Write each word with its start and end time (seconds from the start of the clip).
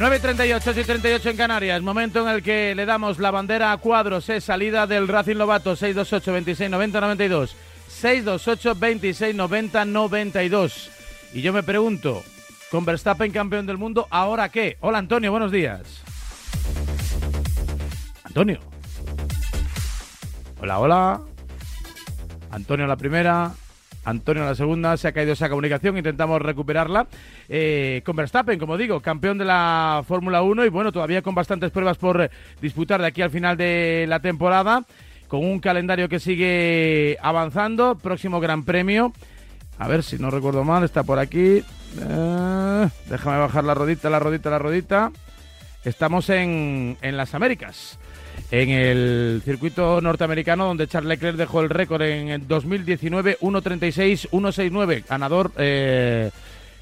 9.38 0.00 0.80
y 0.80 0.84
38 0.84 1.28
en 1.28 1.36
Canarias, 1.36 1.82
momento 1.82 2.22
en 2.22 2.34
el 2.34 2.42
que 2.42 2.74
le 2.74 2.86
damos 2.86 3.18
la 3.18 3.30
bandera 3.30 3.70
a 3.70 3.76
cuadros, 3.76 4.30
es 4.30 4.44
salida 4.44 4.86
del 4.86 5.06
Racing 5.06 5.36
Lobato 5.36 5.76
628 5.76 6.32
26 6.32 6.70
90 6.70 7.00
92 7.02 7.56
628 7.86 8.80
26 8.80 9.36
90 9.36 9.84
92 9.84 10.90
y 11.34 11.42
yo 11.42 11.52
me 11.52 11.62
pregunto, 11.62 12.22
con 12.70 12.86
Verstappen 12.86 13.30
campeón 13.30 13.66
del 13.66 13.76
mundo, 13.76 14.06
¿ahora 14.08 14.48
qué? 14.48 14.78
Hola 14.80 14.96
Antonio, 14.96 15.32
buenos 15.32 15.52
días. 15.52 15.82
Antonio. 18.24 18.58
Hola, 20.62 20.78
hola. 20.78 21.20
Antonio 22.50 22.86
la 22.86 22.96
primera. 22.96 23.52
Antonio 24.04 24.44
la 24.44 24.54
segunda, 24.54 24.96
se 24.96 25.08
ha 25.08 25.12
caído 25.12 25.32
esa 25.32 25.48
comunicación, 25.48 25.96
intentamos 25.96 26.40
recuperarla. 26.40 27.06
Eh, 27.48 28.02
con 28.04 28.16
Verstappen, 28.16 28.58
como 28.58 28.78
digo, 28.78 29.00
campeón 29.00 29.38
de 29.38 29.44
la 29.44 30.02
Fórmula 30.06 30.42
1 30.42 30.64
y 30.64 30.68
bueno, 30.70 30.90
todavía 30.90 31.22
con 31.22 31.34
bastantes 31.34 31.70
pruebas 31.70 31.98
por 31.98 32.22
eh, 32.22 32.30
disputar 32.60 33.00
de 33.00 33.08
aquí 33.08 33.22
al 33.22 33.30
final 33.30 33.56
de 33.56 34.06
la 34.08 34.20
temporada, 34.20 34.84
con 35.28 35.44
un 35.44 35.60
calendario 35.60 36.08
que 36.08 36.18
sigue 36.18 37.18
avanzando, 37.20 37.96
próximo 37.98 38.40
Gran 38.40 38.64
Premio. 38.64 39.12
A 39.78 39.88
ver 39.88 40.02
si 40.02 40.18
no 40.18 40.30
recuerdo 40.30 40.64
mal, 40.64 40.82
está 40.84 41.02
por 41.02 41.18
aquí. 41.18 41.62
Eh, 42.00 42.88
déjame 43.06 43.38
bajar 43.38 43.64
la 43.64 43.74
rodita, 43.74 44.08
la 44.10 44.18
rodita, 44.18 44.50
la 44.50 44.58
rodita. 44.58 45.12
Estamos 45.84 46.28
en, 46.30 46.96
en 47.00 47.16
las 47.16 47.34
Américas 47.34 47.98
en 48.50 48.70
el 48.70 49.42
circuito 49.44 50.00
norteamericano 50.00 50.66
donde 50.66 50.86
Charles 50.86 51.08
Leclerc 51.08 51.36
dejó 51.36 51.60
el 51.60 51.70
récord 51.70 52.02
en 52.02 52.46
2019 52.46 53.38
1.36-169 53.40 55.04
ganador 55.08 55.52
eh, 55.56 56.30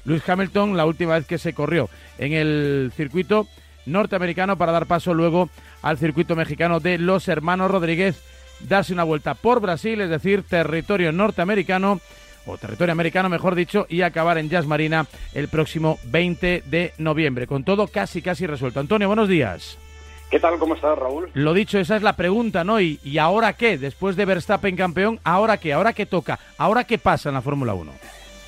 Lewis 0.05 0.27
Hamilton 0.27 0.75
la 0.75 0.85
última 0.85 1.15
vez 1.15 1.25
que 1.25 1.37
se 1.37 1.53
corrió 1.53 1.89
en 2.17 2.33
el 2.33 2.91
circuito 2.95 3.47
norteamericano 3.89 4.57
para 4.57 4.71
dar 4.71 4.85
paso 4.85 5.13
luego 5.13 5.49
al 5.81 5.97
circuito 5.97 6.35
mexicano 6.35 6.79
de 6.79 6.97
los 6.97 7.27
hermanos 7.27 7.71
Rodríguez. 7.71 8.21
Darse 8.67 8.93
una 8.93 9.03
vuelta 9.03 9.35
por 9.35 9.61
Brasil 9.61 10.01
es 10.01 10.09
decir 10.09 10.43
territorio 10.43 11.11
norteamericano 11.11 12.01
o 12.45 12.57
territorio 12.57 12.91
americano 12.91 13.29
mejor 13.29 13.55
dicho 13.55 13.85
y 13.89 14.01
acabar 14.01 14.37
en 14.37 14.49
Jazz 14.49 14.65
Marina 14.65 15.05
el 15.33 15.47
próximo 15.47 15.97
20 16.05 16.63
de 16.65 16.93
noviembre. 16.97 17.47
Con 17.47 17.63
todo 17.63 17.87
casi 17.87 18.21
casi 18.21 18.47
resuelto. 18.47 18.79
Antonio 18.79 19.07
buenos 19.07 19.29
días 19.29 19.77
¿Qué 20.29 20.39
tal? 20.39 20.59
¿Cómo 20.59 20.75
estás, 20.75 20.95
Raúl? 20.95 21.31
Lo 21.33 21.55
dicho, 21.55 21.79
esa 21.79 21.95
es 21.95 22.03
la 22.03 22.15
pregunta, 22.15 22.63
¿no? 22.63 22.79
¿Y, 22.79 22.99
ahora 23.19 23.53
qué? 23.53 23.79
Después 23.79 24.15
de 24.15 24.25
Verstappen 24.25 24.75
campeón, 24.75 25.19
¿ahora 25.23 25.57
qué? 25.57 25.73
¿Ahora 25.73 25.93
qué 25.93 26.05
toca? 26.05 26.37
¿Ahora 26.59 26.83
qué 26.83 26.99
pasa 26.99 27.29
en 27.29 27.35
la 27.35 27.41
Fórmula 27.41 27.73
1? 27.73 27.91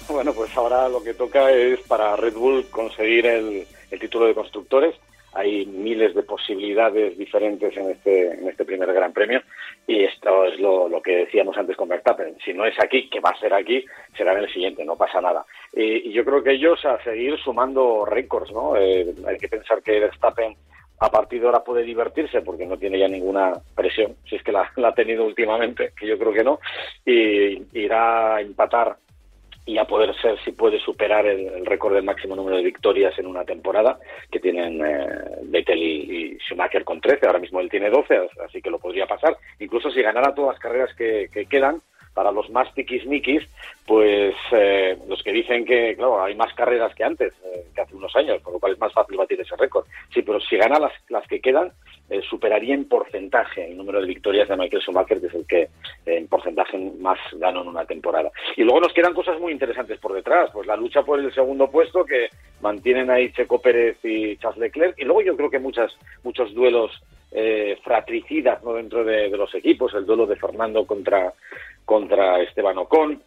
Bueno, 0.09 0.31
pues 0.33 0.55
ahora 0.55 0.87
lo 0.89 1.03
que 1.03 1.15
toca 1.15 1.52
es 1.52 1.79
para 1.87 2.15
Red 2.15 2.35
Bull 2.35 2.67
conseguir 2.69 3.25
el, 3.25 3.65
título 3.99 4.27
de 4.27 4.35
constructores. 4.35 4.93
Hay 5.33 5.65
miles 5.65 6.13
de 6.13 6.21
posibilidades 6.21 7.17
diferentes 7.17 7.75
en 7.75 7.89
este, 7.89 8.31
en 8.31 8.47
este 8.47 8.63
primer 8.63 8.93
Gran 8.93 9.13
Premio 9.13 9.41
y 9.87 10.03
esto 10.03 10.45
es 10.45 10.59
lo, 10.59 11.02
que 11.02 11.15
decíamos 11.25 11.58
antes 11.58 11.75
con 11.75 11.89
Verstappen. 11.89 12.37
Si 12.45 12.53
no 12.53 12.65
es 12.65 12.75
aquí, 12.80 13.09
que 13.09 13.21
va 13.21 13.31
a 13.31 13.39
ser 13.39 13.55
aquí, 13.55 13.83
será 14.15 14.33
en 14.33 14.43
el 14.43 14.53
siguiente, 14.53 14.86
no 14.86 14.95
pasa 14.97 15.20
nada. 15.20 15.45
Y, 15.73 16.11
yo 16.11 16.23
creo 16.25 16.43
que 16.43 16.52
ellos 16.52 16.86
a 16.86 17.02
seguir 17.03 17.39
sumando 17.39 18.05
récords, 18.05 18.52
¿no? 18.52 18.77
Eh, 18.77 19.15
hay 19.27 19.37
que 19.37 19.47
pensar 19.47 19.81
que 19.81 19.99
Verstappen 19.99 20.55
a 21.02 21.10
partir 21.10 21.42
de 21.42 21.48
ahora 21.48 21.64
puede 21.64 21.84
divertirse 21.84 22.42
porque 22.42 22.66
no 22.66 22.78
tiene 22.78 23.00
ya 23.00 23.08
ninguna 23.08 23.54
presión, 23.76 24.16
si 24.30 24.36
es 24.36 24.44
que 24.44 24.52
la, 24.52 24.72
ha 24.86 24.94
tenido 24.94 25.26
últimamente, 25.26 25.94
que 26.00 26.06
yo 26.06 26.17
creo 26.17 26.32
que 26.32 26.44
no, 26.44 26.60
y 27.04 27.64
irá 27.73 28.36
a 28.36 28.42
empatar 28.42 28.98
y 29.66 29.80
a 29.80 29.86
poder 29.86 30.16
ser 30.22 30.39
si 30.44 30.52
puede 30.52 30.80
superar 30.80 31.26
el, 31.26 31.66
récord 31.66 31.95
del 31.95 32.04
máximo 32.04 32.36
número 32.36 32.58
de 32.58 32.64
victorias 32.64 33.17
en 33.17 33.26
una 33.26 33.44
temporada 33.44 33.98
que 34.32 34.39
tienen 34.39 34.80
eh, 34.86 35.08
Vettel 35.44 35.82
y, 35.82 36.38
Schumacher 36.39 36.84
con 36.84 37.02
13, 37.02 37.26
ahora 37.26 37.39
mismo 37.39 37.60
él 37.60 37.70
tiene 37.70 37.89
12, 37.89 38.30
así 38.45 38.62
que 38.62 38.70
lo 38.70 38.78
podría 38.78 39.08
pasar, 39.08 39.36
incluso 39.60 39.89
si 39.89 40.04
ganara 40.04 40.36
todas 40.36 40.54
las 40.54 40.62
carreras 40.62 40.95
que 40.95 41.30
quedan, 41.50 41.82
para 42.14 42.32
los 42.32 42.49
más 42.49 42.73
tiquismiquis, 42.73 43.44
pues 43.86 44.36
eh, 44.52 44.98
los 45.08 45.22
que 45.23 45.32
dicen 45.32 45.66
que, 45.66 45.95
claro, 45.95 46.23
hay 46.23 46.36
más 46.36 46.54
carreras 46.54 46.94
que 46.95 47.04
antes, 47.04 47.33
eh, 47.44 47.66
que 47.73 47.82
hace 47.82 47.95
unos 47.95 48.16
años, 48.16 48.42
por 48.42 48.54
lo 48.54 48.60
cual 48.60 48.73
es 48.73 48.80
más 48.80 48.94
fácil 48.94 49.17
batir 49.17 49.39
ese 49.39 49.55
récord. 49.55 49.86
Sí, 50.14 50.21
pero 50.21 50.39
si 50.39 50.58
gana 50.58 50.80
las, 50.80 50.94
las 51.10 51.26
que 51.27 51.39
quedan, 51.39 51.71
eh, 52.10 52.21
superaría 52.30 52.73
en 52.73 52.88
porcentaje 52.88 53.66
el 53.66 53.77
número 53.77 54.02
de 54.02 54.08
victorias 54.08 54.48
de 54.48 54.58
Michael 54.58 54.82
Schumacher, 54.82 55.21
que 55.21 55.27
es 55.27 55.33
el 55.33 55.45
que 55.48 55.70
en 56.05 56.27
porcentaje 56.27 56.77
más 57.00 57.20
ganó 57.33 57.61
en 57.61 57.70
una 57.70 57.86
temporada. 57.86 58.32
Y 58.55 58.64
luego 58.64 58.82
nos 58.82 58.94
quedan 58.94 59.14
cosas 59.14 59.39
muy 59.39 59.52
interesantes 59.52 60.00
por 60.00 60.14
detrás, 60.14 60.50
pues 60.54 60.67
la 60.67 60.76
lucha 60.76 61.04
por 61.04 61.20
el 61.20 61.33
segundo 61.33 61.70
puesto 61.71 62.05
que 62.05 62.30
mantienen 62.61 63.10
ahí 63.10 63.32
Checo 63.32 63.61
Pérez 63.61 63.98
y 64.04 64.38
Charles 64.38 64.60
Leclerc, 64.60 65.00
y 65.00 65.05
luego 65.05 65.21
yo 65.21 65.36
creo 65.36 65.50
que 65.50 65.60
muchas, 65.60 65.92
muchos 66.23 66.54
duelos 66.54 66.92
fratricidas 67.82 68.61
¿no? 68.61 68.73
dentro 68.73 69.05
de, 69.05 69.30
de, 69.30 69.38
los 69.38 69.55
equipos, 69.55 69.94
el 69.94 70.05
duelo 70.05 70.26
de 70.27 70.36
Fernando 70.36 70.86
contra, 70.86 71.33
contra 71.86 72.42
Esteban 72.42 72.77
Ocon, 72.77 73.21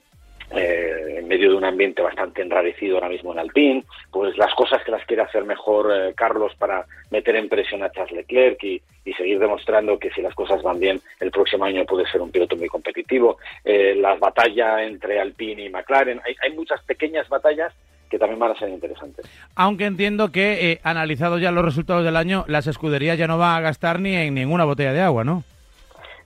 eh, 0.50 1.16
en 1.18 1.28
medio 1.28 1.50
de 1.50 1.56
un 1.56 1.64
ambiente 1.64 2.02
bastante 2.02 2.42
enrarecido 2.42 2.96
ahora 2.96 3.08
mismo 3.08 3.32
en 3.32 3.38
Alpine, 3.38 3.84
pues 4.10 4.36
las 4.36 4.54
cosas 4.54 4.82
que 4.84 4.92
las 4.92 5.04
quiere 5.06 5.22
hacer 5.22 5.44
mejor 5.44 5.90
eh, 5.92 6.14
Carlos 6.14 6.52
para 6.58 6.84
meter 7.10 7.36
en 7.36 7.48
presión 7.48 7.82
a 7.82 7.90
Charles 7.90 8.12
Leclerc 8.12 8.62
y, 8.62 8.82
seguir 9.16 9.38
demostrando 9.38 9.98
que 9.98 10.10
si 10.10 10.22
las 10.22 10.34
cosas 10.34 10.62
van 10.62 10.80
bien 10.80 11.00
el 11.20 11.30
próximo 11.30 11.64
año 11.64 11.84
puede 11.84 12.04
ser 12.10 12.20
un 12.20 12.32
piloto 12.32 12.56
muy 12.56 12.68
competitivo, 12.68 13.38
eh, 13.64 13.94
las 13.94 14.18
batallas 14.18 14.80
entre 14.80 15.20
Alpine 15.20 15.66
y 15.66 15.68
McLaren, 15.68 16.20
hay, 16.24 16.34
hay, 16.42 16.56
muchas 16.56 16.82
pequeñas 16.82 17.28
batallas 17.28 17.72
que 18.10 18.18
también 18.18 18.40
van 18.40 18.52
a 18.52 18.58
ser 18.58 18.70
interesantes. 18.70 19.26
Aunque 19.54 19.84
entiendo 19.84 20.32
que, 20.32 20.72
eh, 20.72 20.80
analizado 20.82 21.38
ya 21.38 21.52
los 21.52 21.64
resultados 21.64 22.04
del 22.04 22.16
año, 22.16 22.44
las 22.48 22.66
escuderías 22.66 23.18
ya 23.18 23.28
no 23.28 23.38
van 23.38 23.56
a 23.56 23.60
gastar 23.60 24.00
ni 24.00 24.16
en 24.16 24.34
ninguna 24.34 24.64
botella 24.64 24.92
de 24.92 25.00
agua, 25.02 25.22
¿no? 25.22 25.44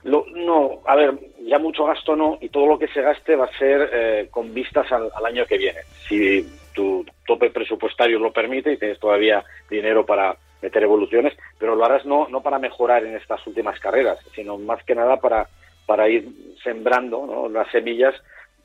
no, 0.03 0.79
a 0.85 0.95
ver, 0.95 1.13
ya 1.49 1.59
mucho 1.59 1.85
gasto 1.85 2.15
no, 2.15 2.37
y 2.39 2.49
todo 2.49 2.67
lo 2.67 2.79
que 2.79 2.87
se 2.87 3.01
gaste 3.01 3.35
va 3.35 3.45
a 3.45 3.57
ser 3.57 3.89
eh, 3.91 4.27
con 4.29 4.53
vistas 4.53 4.91
al, 4.91 5.09
año 5.25 5.45
que 5.45 5.57
viene. 5.57 5.79
Si 6.07 6.45
tu 6.73 7.05
tope 7.25 7.49
presupuestario 7.49 8.19
lo 8.19 8.31
permite 8.31 8.71
y 8.71 8.77
tienes 8.77 8.99
todavía 8.99 9.43
dinero 9.69 10.05
para 10.05 10.37
meter 10.61 10.83
evoluciones, 10.83 11.33
pero 11.57 11.75
lo 11.75 11.85
harás 11.85 12.05
no, 12.05 12.27
no 12.29 12.41
para 12.41 12.59
mejorar 12.59 13.03
en 13.05 13.15
estas 13.15 13.45
últimas 13.47 13.79
carreras, 13.79 14.19
sino 14.35 14.57
más 14.57 14.83
que 14.83 14.95
nada 14.95 15.17
para, 15.17 15.47
para 15.85 16.07
ir 16.07 16.27
sembrando 16.63 17.49
las 17.51 17.69
semillas 17.71 18.13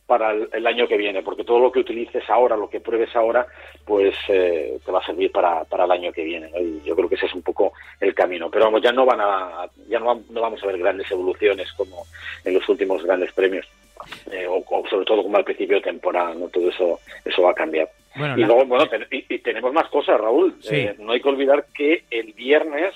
para 0.07 0.33
el, 0.33 0.67
año 0.67 0.87
que 0.87 0.99
viene, 0.99 1.23
porque 1.23 1.45
todo 1.45 1.59
lo 1.59 1.73
que 1.73 1.81
utilices 1.81 2.29
ahora, 2.29 2.57
lo 2.57 2.69
que 2.69 2.81
pruebes 2.81 3.15
ahora, 3.17 3.47
pues 3.87 4.15
eh, 4.29 4.79
te 4.85 4.93
va 4.93 4.99
a 4.99 5.07
servir 5.07 5.33
para, 5.33 5.65
para 5.65 5.85
el 5.85 5.91
año 5.91 6.13
que 6.13 6.25
viene. 6.25 6.51
Y 6.61 6.83
yo 6.87 6.95
creo 6.95 7.09
que 7.09 7.15
ese 7.15 7.27
es 7.27 7.35
un 7.35 7.43
poco 7.43 7.73
el 8.01 8.15
camino. 8.15 8.51
Pero 8.51 8.67
vamos, 8.67 8.83
ya 8.83 8.93
no 8.93 9.07
van 9.07 9.21
a, 9.21 9.67
ya 9.89 9.99
no, 9.99 10.23
vamos 10.29 10.63
a 10.63 10.67
ver 10.67 10.79
grandes 10.79 11.11
evoluciones 11.11 11.73
como 11.73 12.05
en 12.45 12.55
los 12.55 12.69
últimos 12.69 13.03
grandes 13.03 13.33
premios, 13.33 13.67
eh, 14.31 14.47
o, 14.47 14.63
sobre 14.91 15.07
todo 15.07 15.23
como 15.23 15.39
al 15.39 15.45
principio 15.45 15.77
de 15.77 15.83
temporada, 15.83 16.35
¿no? 16.35 16.49
Todo 16.49 16.69
eso, 16.69 17.01
eso 17.25 17.43
va 17.43 17.53
a 17.53 17.55
cambiar. 17.55 17.89
y 18.37 18.45
luego, 18.45 18.67
bueno, 18.67 18.87
y, 19.11 19.39
tenemos 19.39 19.73
más 19.73 19.89
cosas, 19.89 20.21
Raúl. 20.21 20.55
Eh, 20.71 20.95
no 20.99 21.13
hay 21.13 21.21
que 21.21 21.29
olvidar 21.29 21.67
que 21.75 22.05
el 22.11 22.35
viernes 22.35 22.95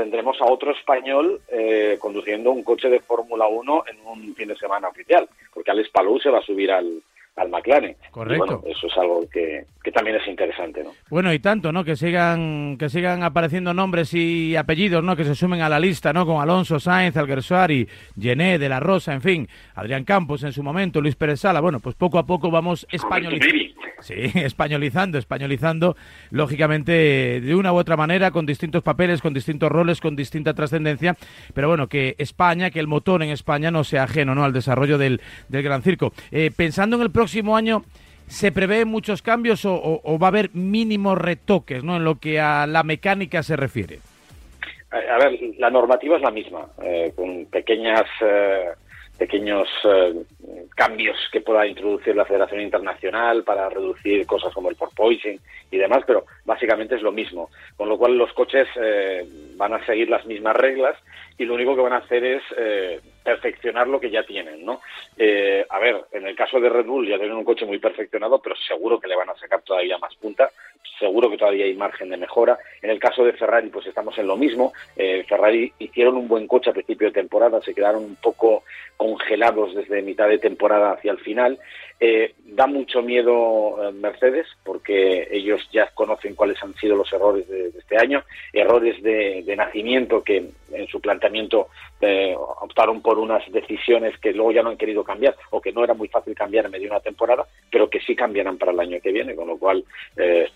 tendremos 0.00 0.40
a 0.40 0.46
otro 0.46 0.70
español 0.72 1.42
eh, 1.52 1.98
conduciendo 2.00 2.52
un 2.52 2.62
coche 2.62 2.88
de 2.88 3.00
Fórmula 3.00 3.46
1 3.46 3.84
en 3.86 4.06
un 4.06 4.34
fin 4.34 4.48
de 4.48 4.56
semana 4.56 4.88
oficial, 4.88 5.28
porque 5.52 5.70
Alex 5.70 5.90
Palou 5.90 6.18
se 6.18 6.30
va 6.30 6.38
a 6.38 6.42
subir 6.42 6.72
al, 6.72 7.02
al 7.36 7.50
McLaren. 7.50 7.96
Correcto. 8.10 8.62
eso 8.66 8.86
es 8.86 8.96
algo 8.96 9.28
que, 9.30 9.66
que, 9.84 9.92
también 9.92 10.16
es 10.16 10.26
interesante, 10.26 10.82
¿no? 10.82 10.92
Bueno, 11.10 11.34
y 11.34 11.38
tanto, 11.38 11.70
¿no? 11.70 11.84
Que 11.84 11.96
sigan 11.96 12.78
que 12.78 12.88
sigan 12.88 13.22
apareciendo 13.22 13.74
nombres 13.74 14.14
y 14.14 14.56
apellidos, 14.56 15.04
¿no? 15.04 15.16
Que 15.16 15.24
se 15.24 15.34
sumen 15.34 15.60
a 15.60 15.68
la 15.68 15.78
lista, 15.78 16.14
¿no? 16.14 16.24
Con 16.24 16.40
Alonso 16.40 16.80
Sainz, 16.80 17.18
Alguersuari, 17.18 17.86
Gené, 18.18 18.58
De 18.58 18.70
La 18.70 18.80
Rosa, 18.80 19.12
en 19.12 19.20
fin, 19.20 19.48
Adrián 19.74 20.04
Campos 20.04 20.44
en 20.44 20.52
su 20.52 20.62
momento, 20.62 21.02
Luis 21.02 21.14
Pérez 21.14 21.40
Sala. 21.40 21.60
Bueno, 21.60 21.78
pues 21.80 21.94
poco 21.94 22.18
a 22.18 22.24
poco 22.24 22.50
vamos 22.50 22.86
españolizando. 22.90 23.69
Sí, 24.00 24.14
españolizando, 24.34 25.18
españolizando, 25.18 25.96
lógicamente 26.30 27.40
de 27.40 27.54
una 27.54 27.72
u 27.72 27.76
otra 27.76 27.96
manera, 27.96 28.30
con 28.30 28.46
distintos 28.46 28.82
papeles, 28.82 29.20
con 29.20 29.34
distintos 29.34 29.70
roles, 29.70 30.00
con 30.00 30.16
distinta 30.16 30.54
trascendencia, 30.54 31.16
pero 31.54 31.68
bueno, 31.68 31.88
que 31.88 32.14
España, 32.18 32.70
que 32.70 32.80
el 32.80 32.86
motor 32.86 33.22
en 33.22 33.30
España 33.30 33.70
no 33.70 33.84
sea 33.84 34.04
ajeno, 34.04 34.34
¿no? 34.34 34.44
Al 34.44 34.52
desarrollo 34.52 34.98
del, 34.98 35.20
del 35.48 35.62
Gran 35.62 35.82
Circo. 35.82 36.12
Eh, 36.30 36.50
pensando 36.56 36.96
en 36.96 37.02
el 37.02 37.10
próximo 37.10 37.56
año, 37.56 37.82
¿se 38.26 38.52
prevé 38.52 38.84
muchos 38.84 39.22
cambios 39.22 39.64
o, 39.64 40.18
va 40.20 40.28
a 40.28 40.30
haber 40.30 40.50
mínimos 40.54 41.18
retoques 41.18 41.82
¿no? 41.82 41.96
en 41.96 42.04
lo 42.04 42.18
que 42.18 42.40
a 42.40 42.66
la 42.66 42.82
mecánica 42.82 43.42
se 43.42 43.56
refiere? 43.56 43.98
A 44.90 45.18
ver, 45.18 45.38
la 45.58 45.70
normativa 45.70 46.16
es 46.16 46.22
la 46.22 46.30
misma, 46.30 46.66
eh, 46.82 47.12
con 47.14 47.46
pequeñas, 47.46 48.06
eh, 48.20 48.70
pequeños 49.18 49.68
cambios 50.80 51.18
que 51.30 51.42
pueda 51.42 51.66
introducir 51.66 52.16
la 52.16 52.24
Federación 52.24 52.62
Internacional 52.62 53.44
para 53.44 53.68
reducir 53.68 54.24
cosas 54.24 54.50
como 54.54 54.70
el 54.70 54.76
porpoising 54.76 55.38
y 55.70 55.76
demás, 55.76 56.04
pero 56.06 56.24
básicamente 56.46 56.94
es 56.94 57.02
lo 57.02 57.12
mismo. 57.12 57.50
Con 57.76 57.90
lo 57.90 57.98
cual 57.98 58.16
los 58.16 58.32
coches 58.32 58.66
van 59.56 59.74
a 59.74 59.84
seguir 59.84 60.08
las 60.08 60.24
mismas 60.24 60.56
reglas 60.56 60.96
y 61.36 61.44
lo 61.44 61.52
único 61.52 61.76
que 61.76 61.82
van 61.82 61.92
a 61.92 61.98
hacer 61.98 62.24
es 62.24 62.42
perfeccionar 63.30 63.86
lo 63.86 64.00
que 64.00 64.10
ya 64.10 64.24
tienen, 64.24 64.64
¿no? 64.64 64.80
Eh, 65.16 65.64
a 65.68 65.78
ver, 65.78 66.04
en 66.12 66.26
el 66.26 66.34
caso 66.34 66.58
de 66.58 66.68
Red 66.68 66.86
Bull 66.86 67.08
ya 67.08 67.16
tienen 67.16 67.36
un 67.36 67.44
coche 67.44 67.64
muy 67.64 67.78
perfeccionado, 67.78 68.40
pero 68.40 68.56
seguro 68.56 68.98
que 68.98 69.06
le 69.06 69.16
van 69.16 69.30
a 69.30 69.36
sacar 69.36 69.62
todavía 69.62 69.98
más 69.98 70.14
punta. 70.16 70.50
seguro 70.98 71.30
que 71.30 71.38
todavía 71.38 71.64
hay 71.64 71.74
margen 71.74 72.10
de 72.10 72.16
mejora. 72.18 72.58
En 72.82 72.90
el 72.90 72.98
caso 72.98 73.24
de 73.24 73.32
Ferrari, 73.32 73.68
pues 73.68 73.86
estamos 73.86 74.18
en 74.18 74.26
lo 74.26 74.36
mismo. 74.36 74.72
Eh, 74.96 75.24
Ferrari 75.26 75.72
hicieron 75.78 76.16
un 76.16 76.28
buen 76.28 76.46
coche 76.46 76.70
a 76.70 76.74
principio 76.74 77.08
de 77.08 77.14
temporada, 77.14 77.62
se 77.62 77.74
quedaron 77.74 78.04
un 78.04 78.16
poco 78.16 78.64
congelados 78.98 79.74
desde 79.74 80.02
mitad 80.02 80.28
de 80.28 80.38
temporada 80.38 80.92
hacia 80.92 81.12
el 81.12 81.18
final. 81.18 81.58
Eh, 81.98 82.34
da 82.44 82.66
mucho 82.66 83.00
miedo 83.00 83.92
Mercedes 83.94 84.46
porque 84.62 85.28
ellos 85.30 85.66
ya 85.72 85.86
conocen 85.94 86.34
cuáles 86.34 86.62
han 86.62 86.74
sido 86.74 86.96
los 86.96 87.10
errores 87.12 87.48
de, 87.48 87.68
este 87.68 87.96
año, 87.96 88.22
errores 88.52 89.02
de, 89.02 89.42
nacimiento 89.56 90.22
que 90.22 90.50
en 90.72 90.86
su 90.88 91.00
planteamiento 91.00 91.68
optaron 92.60 93.02
por 93.02 93.18
unas 93.20 93.42
decisiones 93.52 94.18
que 94.18 94.32
luego 94.32 94.52
ya 94.52 94.62
no 94.62 94.70
han 94.70 94.76
querido 94.76 95.04
cambiar 95.04 95.36
o 95.50 95.60
que 95.60 95.72
no 95.72 95.84
era 95.84 95.94
muy 95.94 96.08
fácil 96.08 96.34
cambiar 96.34 96.66
en 96.66 96.72
medio 96.72 96.88
de 96.88 96.92
una 96.92 97.00
temporada, 97.00 97.46
pero 97.70 97.88
que 97.88 98.00
sí 98.00 98.16
cambiarán 98.16 98.58
para 98.58 98.72
el 98.72 98.80
año 98.80 98.98
que 99.02 99.12
viene, 99.12 99.34
con 99.34 99.48
lo 99.48 99.58
cual 99.58 99.84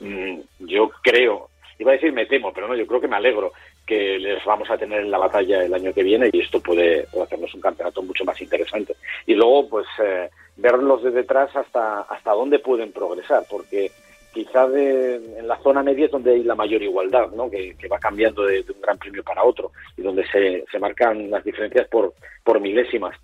mm, 0.00 0.40
yo 0.60 0.90
creo, 1.02 1.50
iba 1.78 1.92
a 1.92 1.94
decir 1.94 2.12
me 2.12 2.26
temo, 2.26 2.52
pero 2.52 2.68
no, 2.68 2.74
yo 2.74 2.86
creo 2.86 3.00
que 3.00 3.08
me 3.08 3.16
alegro 3.16 3.52
que 3.86 4.18
les 4.18 4.44
vamos 4.44 4.70
a 4.70 4.78
tener 4.78 5.00
en 5.02 5.10
la 5.10 5.18
batalla 5.18 5.62
el 5.62 5.74
año 5.74 5.92
que 5.92 6.02
viene 6.02 6.30
y 6.32 6.40
esto 6.40 6.60
puede, 6.60 7.06
hacernos 7.22 7.52
un 7.54 7.60
campeonato 7.60 8.02
mucho 8.02 8.24
más 8.24 8.40
interesante. 8.40 8.96
Y 9.26 9.34
luego, 9.34 9.68
pues, 9.68 9.86
eh, 10.02 10.30
verlos 10.56 11.02
de 11.02 11.10
detrás 11.10 11.54
hasta, 11.54 12.02
hasta 12.02 12.32
dónde 12.32 12.58
pueden 12.58 12.92
progresar, 12.92 13.44
porque 13.50 13.90
quizá 14.34 14.66
en 14.66 15.46
la 15.46 15.56
zona 15.62 15.82
media 15.82 16.06
es 16.06 16.10
donde 16.10 16.32
hay 16.32 16.42
la 16.42 16.56
mayor 16.56 16.82
igualdad, 16.82 17.30
¿no? 17.30 17.48
que, 17.48 17.76
va 17.90 17.98
cambiando 17.98 18.44
de, 18.44 18.64
de, 18.64 18.72
un 18.72 18.80
gran 18.80 18.98
premio 18.98 19.22
para 19.22 19.44
otro 19.44 19.70
y 19.96 20.02
donde 20.02 20.26
se, 20.26 20.64
se 20.70 20.78
marcan 20.78 21.30
las 21.30 21.44
diferencias 21.44 21.86
por, 21.88 22.12
por 22.42 22.60
milésimas. 22.60 23.16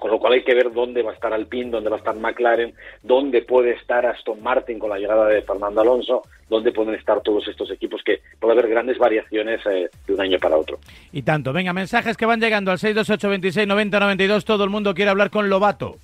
Con 0.00 0.10
lo 0.10 0.18
cual 0.18 0.34
hay 0.34 0.44
que 0.44 0.54
ver 0.54 0.72
dónde 0.72 1.02
va 1.02 1.12
a 1.12 1.14
estar 1.14 1.32
Alpine, 1.32 1.70
dónde 1.70 1.88
va 1.88 1.96
a 1.96 1.98
estar 1.98 2.14
McLaren, 2.16 2.74
dónde 3.02 3.42
puede 3.42 3.72
estar 3.72 4.04
Aston 4.04 4.42
Martin 4.42 4.78
con 4.78 4.90
la 4.90 4.98
llegada 4.98 5.28
de 5.28 5.42
Fernando 5.42 5.80
Alonso, 5.80 6.22
dónde 6.50 6.72
pueden 6.72 6.94
estar 6.94 7.22
todos 7.22 7.48
estos 7.48 7.70
equipos 7.70 8.02
que 8.04 8.20
puede 8.38 8.52
haber 8.52 8.68
grandes 8.68 8.98
variaciones 8.98 9.60
eh, 9.66 9.88
de 10.06 10.14
un 10.14 10.20
año 10.20 10.38
para 10.38 10.56
otro. 10.56 10.78
Y 11.12 11.22
tanto. 11.22 11.52
Venga, 11.52 11.72
mensajes 11.72 12.16
que 12.16 12.26
van 12.26 12.40
llegando 12.40 12.70
al 12.70 12.78
628 12.78 13.28
26 13.28 13.66
90 13.68 14.00
92. 14.00 14.44
Todo 14.44 14.64
el 14.64 14.70
mundo 14.70 14.94
quiere 14.94 15.10
hablar 15.10 15.30
con 15.30 15.48
Lobato. 15.48 15.96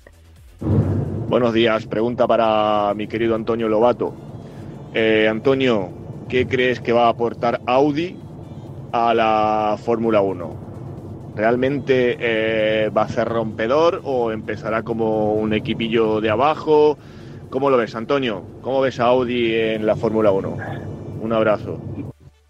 Buenos 1.27 1.53
días. 1.53 1.85
Pregunta 1.85 2.25
para 2.27 2.93
mi 2.95 3.07
querido 3.07 3.35
Antonio 3.35 3.67
Lobato. 3.67 4.32
Eh, 4.95 5.27
Antonio, 5.27 5.89
¿qué 6.29 6.47
crees 6.47 6.79
que 6.79 6.93
va 6.93 7.05
a 7.05 7.09
aportar 7.09 7.61
Audi 7.65 8.15
a 8.91 9.15
la 9.15 9.75
Fórmula 9.83 10.21
1? 10.21 11.33
¿Realmente 11.35 12.15
eh, 12.19 12.89
va 12.95 13.03
a 13.03 13.07
ser 13.07 13.27
rompedor 13.27 14.01
o 14.03 14.31
empezará 14.31 14.83
como 14.83 15.33
un 15.33 15.53
equipillo 15.53 16.21
de 16.21 16.29
abajo? 16.29 16.99
¿Cómo 17.49 17.71
lo 17.71 17.77
ves, 17.77 17.95
Antonio? 17.95 18.43
¿Cómo 18.61 18.81
ves 18.81 18.99
a 18.99 19.05
Audi 19.05 19.55
en 19.55 19.87
la 19.87 19.95
Fórmula 19.95 20.31
1? 20.31 20.57
Un 21.21 21.33
abrazo. 21.33 21.79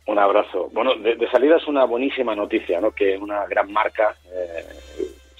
Un 0.05 0.19
abrazo. 0.19 0.69
Bueno, 0.73 0.95
de, 0.95 1.27
salida 1.31 1.55
es 1.55 1.67
una 1.67 1.85
buenísima 1.85 2.35
noticia, 2.35 2.81
¿no? 2.81 2.91
Que 2.91 3.17
una 3.17 3.45
gran 3.45 3.71
marca 3.71 4.17
eh, 4.25 4.65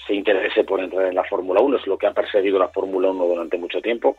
se 0.06 0.14
interese 0.14 0.64
por 0.64 0.80
entrar 0.80 1.06
en 1.06 1.14
la 1.14 1.24
Fórmula 1.24 1.60
1. 1.60 1.76
Es 1.76 1.86
lo 1.86 1.98
que 1.98 2.06
ha 2.06 2.12
perseguido 2.12 2.58
la 2.58 2.68
Fórmula 2.68 3.10
1 3.10 3.26
durante 3.26 3.58
mucho 3.58 3.82
tiempo, 3.82 4.16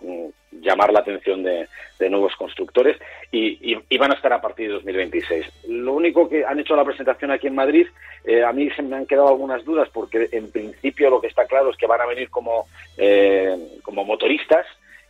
llamar 0.65 0.91
la 0.91 0.99
atención 0.99 1.43
de, 1.43 1.67
nuevos 2.09 2.35
constructores 2.35 2.97
y, 3.31 3.75
van 3.97 4.11
a 4.11 4.15
estar 4.15 4.33
a 4.33 4.41
partir 4.41 4.67
de 4.67 4.73
2026. 4.73 5.67
Lo 5.69 5.93
único 5.93 6.27
que 6.27 6.45
han 6.45 6.59
hecho 6.59 6.75
la 6.75 6.83
presentación 6.83 7.31
aquí 7.31 7.47
en 7.47 7.55
Madrid, 7.55 7.87
eh, 8.25 8.43
a 8.43 8.51
mí 8.51 8.69
se 8.71 8.81
me 8.81 8.97
han 8.97 9.05
quedado 9.05 9.29
algunas 9.29 9.63
dudas 9.63 9.89
porque 9.93 10.29
en 10.31 10.51
principio 10.51 11.09
lo 11.09 11.21
que 11.21 11.27
está 11.27 11.45
claro 11.45 11.69
es 11.69 11.77
que 11.77 11.87
van 11.87 12.01
a 12.01 12.05
venir 12.05 12.29
como, 12.29 12.67
eh, 12.97 13.55
como 13.83 14.03
motoristas 14.03 14.65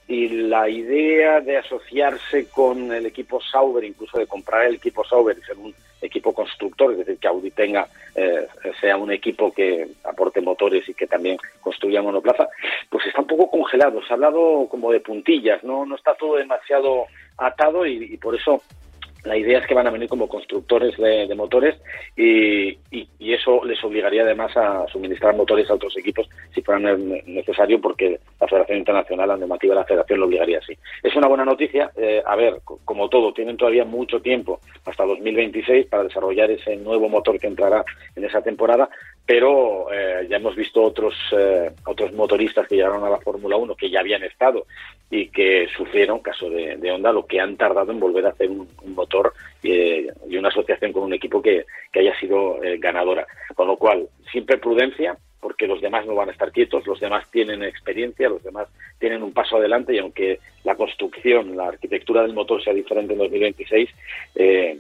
y 0.08 0.30
la 0.30 0.70
idea 0.70 1.42
de 1.42 1.58
asociarse 1.58 2.48
con 2.50 2.92
el 2.92 3.06
equipo 3.08 3.42
Sauber, 3.42 3.84
incluso 3.84 4.20
de 4.20 4.28
comprar 4.28 4.68
el 4.68 4.76
equipo 4.76 5.04
Sauber 5.04 5.36
y 5.38 5.42
ser 5.42 5.58
equipo 6.06 6.34
constructor, 6.34 6.92
es 6.92 7.00
decir, 7.00 7.18
que 7.18 7.28
Audi 7.28 7.52
tenga, 7.52 7.88
eh, 8.16 8.48
sea 8.80 8.98
un 8.98 9.12
equipo 9.12 9.52
que 9.52 9.88
aporte 10.04 10.42
motores 10.42 10.88
y 10.88 10.94
que 10.94 11.08
también 11.08 11.38
construya 11.62 12.02
monoplaza, 12.02 12.48
pues 12.90 13.06
está 13.08 13.22
un 13.22 13.28
poco 13.28 13.50
congelado. 13.50 14.02
Se 14.04 14.14
ha 14.14 14.16
hablado 14.16 14.68
como 14.70 14.92
de 14.92 15.00
puntillas, 15.00 15.64
no, 15.64 15.86
no 15.86 15.96
está 15.96 16.16
todo 16.16 16.38
demasiado 16.38 17.06
atado 17.38 17.86
y 17.86 18.18
por 18.18 18.36
eso 18.36 18.62
la 19.26 19.38
idea 19.38 19.60
es 19.60 19.68
que 19.68 19.74
van 19.74 19.88
a 19.88 19.92
venir 19.92 20.08
como 20.08 20.30
constructores 20.30 20.96
de, 20.98 21.34
motores 21.36 21.76
y, 22.16 22.78
eso 23.20 23.66
les 23.66 23.84
obligaría 23.84 24.22
además 24.22 24.56
a 24.56 24.88
suministrar 24.88 25.36
motores 25.36 25.70
a 25.70 25.74
otros 25.74 25.98
equipos 25.98 26.30
si 26.54 26.62
fuera 26.62 26.80
necesario 26.80 27.82
porque 27.82 28.18
la 28.40 28.48
Federación 28.48 28.78
Internacional, 28.78 29.28
la 29.28 29.38
normativa 29.38 29.74
de 29.74 29.82
la 29.82 29.86
Federación 29.86 30.20
lo 30.22 30.28
obligaría 30.28 30.60
así. 30.60 30.74
Es 31.04 31.14
una 31.16 31.28
buena 31.28 31.44
noticia. 31.44 31.92
Eh, 31.98 32.24
a 32.26 32.36
ver, 32.38 32.62
como 32.64 33.10
todo, 33.10 33.34
tienen 33.34 33.58
todavía 33.58 33.84
mucho 33.84 34.22
tiempo 34.22 34.62
hasta 34.86 35.04
2026 35.04 35.88
para 35.88 36.04
desarrollar 36.04 36.50
ese 36.52 36.78
nuevo 36.78 37.10
motor 37.10 37.38
que 37.38 37.48
entrará 37.48 37.84
en 38.16 38.24
esa 38.24 38.42
temporada, 38.42 38.90
pero 39.26 39.92
eh, 39.92 40.28
ya 40.30 40.38
hemos 40.38 40.56
visto 40.56 40.82
otros 40.82 41.16
eh, 41.38 41.72
otros 41.86 42.14
motoristas 42.14 42.68
que 42.68 42.76
llegaron 42.76 43.04
a 43.04 43.10
la 43.10 43.20
Fórmula 43.20 43.58
1 43.58 43.76
que 43.76 43.90
ya 43.90 44.00
habían 44.00 44.24
estado 44.24 44.66
y 45.10 45.30
que 45.30 45.68
sufrieron, 45.76 46.20
caso 46.20 46.50
de, 46.50 46.78
de 46.78 46.92
Honda, 46.92 47.12
lo 47.12 47.26
que 47.26 47.40
han 47.40 47.58
tardado 47.58 47.92
en 47.92 48.00
volver 48.00 48.26
a 48.26 48.30
hacer 48.30 48.50
un, 48.50 48.68
motor 48.88 49.15
eh, 49.64 50.08
y 50.30 50.38
una 50.38 50.50
asociación 50.50 50.92
con 50.94 51.04
un 51.04 51.14
equipo 51.14 51.42
que, 51.42 51.66
que 51.92 52.00
haya 52.00 52.18
sido 52.20 52.58
ganadora. 52.80 53.28
Con 53.56 53.68
lo 53.68 53.78
cual, 53.78 54.08
siempre 54.32 54.58
prudencia, 54.58 55.18
porque 55.46 55.68
los 55.68 55.80
demás 55.80 56.08
no 56.08 56.16
van 56.16 56.30
a 56.30 56.32
estar 56.32 56.52
quietos, 56.52 56.88
los 56.88 57.00
demás 57.00 57.30
tienen 57.30 57.62
experiencia, 57.62 58.28
los 58.30 58.44
demás 58.44 58.68
tienen 58.98 59.22
un 59.22 59.32
paso 59.32 59.58
adelante 59.58 59.94
y 59.94 60.00
aunque 60.00 60.40
la 60.64 60.74
construcción, 60.74 61.56
la 61.56 61.68
arquitectura 61.68 62.24
del 62.24 62.34
motor 62.34 62.64
sea 62.64 62.74
diferente 62.74 63.14
en 63.14 63.20
2026, 63.20 63.90
eh, 64.34 64.80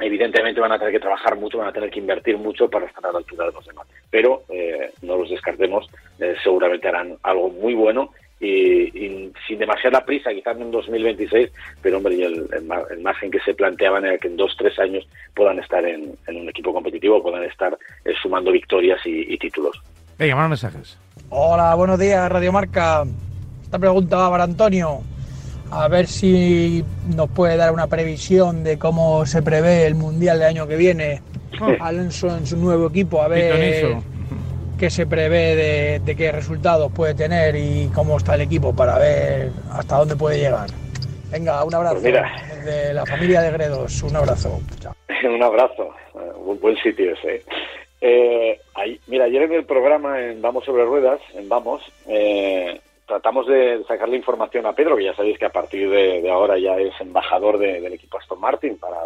evidentemente 0.00 0.60
van 0.60 0.72
a 0.72 0.78
tener 0.80 0.92
que 0.92 0.98
trabajar 0.98 1.36
mucho, 1.36 1.58
van 1.58 1.68
a 1.68 1.72
tener 1.72 1.88
que 1.88 2.00
invertir 2.00 2.36
mucho 2.36 2.68
para 2.68 2.86
estar 2.86 3.06
a 3.06 3.12
la 3.12 3.18
altura 3.18 3.46
de 3.46 3.52
los 3.52 3.64
demás. 3.64 3.86
Pero 4.10 4.42
eh, 4.48 4.90
no 5.02 5.16
los 5.16 5.30
descartemos, 5.30 5.88
eh, 6.18 6.34
seguramente 6.42 6.88
harán 6.88 7.16
algo 7.22 7.50
muy 7.50 7.74
bueno 7.74 8.10
y, 8.42 9.30
sin 9.46 9.58
demasiada 9.58 10.04
prisa, 10.04 10.30
quizás 10.30 10.56
en 10.58 10.70
2026, 10.70 11.50
pero 11.80 11.98
hombre, 11.98 12.14
el, 12.14 12.48
el, 12.52 13.00
margen 13.00 13.30
que 13.30 13.38
se 13.40 13.54
planteaban 13.54 14.04
era 14.04 14.18
que 14.18 14.28
en 14.28 14.36
dos, 14.36 14.54
tres 14.58 14.78
años 14.78 15.06
puedan 15.34 15.58
estar 15.60 15.84
en, 15.84 16.16
un 16.26 16.48
equipo 16.48 16.72
competitivo, 16.72 17.22
puedan 17.22 17.44
estar 17.44 17.76
eh, 18.04 18.12
sumando 18.20 18.50
victorias 18.50 19.00
y, 19.04 19.36
títulos. 19.38 19.80
Venga, 20.18 20.36
más 20.36 20.48
mensajes. 20.48 20.98
Hola, 21.30 21.74
buenos 21.74 21.98
días, 21.98 22.30
Radio 22.30 22.52
Marca. 22.52 23.04
Esta 23.62 23.78
pregunta 23.78 24.16
va 24.16 24.30
para 24.30 24.44
Antonio 24.44 25.00
a 25.70 25.88
ver 25.88 26.06
si 26.06 26.84
nos 27.14 27.30
puede 27.30 27.56
dar 27.56 27.72
una 27.72 27.86
previsión 27.86 28.62
de 28.62 28.78
cómo 28.78 29.24
se 29.24 29.40
prevé 29.40 29.86
el 29.86 29.94
Mundial 29.94 30.38
del 30.38 30.48
año 30.48 30.66
que 30.66 30.76
viene. 30.76 31.22
Alonso 31.80 32.36
en 32.36 32.46
su 32.46 32.56
nuevo 32.56 32.88
equipo, 32.88 33.22
a 33.22 33.28
ver 33.28 33.96
qué 34.82 34.90
se 34.90 35.06
prevé 35.06 36.00
de, 36.04 36.16
qué 36.16 36.32
resultados 36.32 36.90
puede 36.90 37.14
tener 37.14 37.54
y 37.54 37.88
cómo 37.94 38.16
está 38.16 38.34
el 38.34 38.40
equipo 38.40 38.74
para 38.74 38.98
ver 38.98 39.52
hasta 39.70 39.98
dónde 39.98 40.16
puede 40.16 40.40
llegar. 40.40 40.66
Venga, 41.30 41.62
un 41.62 41.72
abrazo 41.72 42.00
pues 42.02 42.64
de 42.64 42.92
la 42.92 43.06
familia 43.06 43.42
de 43.42 43.52
Gredos, 43.52 44.02
un 44.02 44.16
abrazo. 44.16 44.58
un 45.24 45.40
abrazo, 45.40 45.94
un 46.34 46.58
buen 46.58 46.76
sitio 46.78 47.12
ese. 47.12 47.44
Eh, 48.00 48.58
mira, 49.06 49.26
ayer 49.26 49.42
en 49.42 49.52
el 49.52 49.64
programa 49.66 50.20
en 50.20 50.42
Vamos 50.42 50.64
sobre 50.64 50.84
Ruedas, 50.84 51.20
en 51.36 51.48
Vamos, 51.48 51.80
eh, 52.08 52.80
tratamos 53.06 53.46
de 53.46 53.84
sacarle 53.86 54.16
información 54.16 54.66
a 54.66 54.72
Pedro, 54.72 54.96
que 54.96 55.04
ya 55.04 55.14
sabéis 55.14 55.38
que 55.38 55.46
a 55.46 55.52
partir 55.52 55.88
de, 55.90 56.28
ahora 56.28 56.58
ya 56.58 56.76
es 56.78 57.00
embajador 57.00 57.56
del 57.56 57.92
equipo 57.92 58.18
Aston 58.18 58.40
Martin 58.40 58.76
para, 58.78 58.96